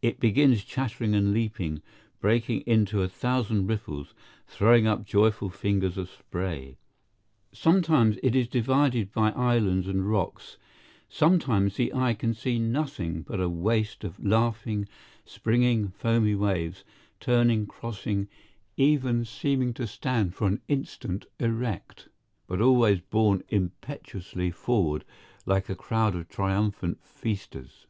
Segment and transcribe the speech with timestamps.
[0.00, 1.82] It begins chattering and leaping,
[2.20, 4.14] breaking into a thousand ripples,
[4.46, 6.76] throwing up joyful fingers of spray.
[7.50, 10.56] Sometimes it is divided by islands and rocks,
[11.08, 14.86] sometimes the eye can see nothing but a waste of laughing,
[15.24, 16.84] springing, foamy waves,
[17.18, 18.28] turning, crossing,
[18.76, 22.08] even seeming to stand for an instant erect,
[22.46, 25.04] but always borne impetuously forward
[25.44, 27.86] like a crowd of triumphant feasters.